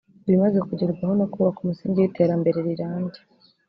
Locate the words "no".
1.19-1.25